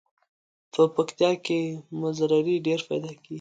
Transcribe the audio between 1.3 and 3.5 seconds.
کې مزري ډیر پیداکیږي.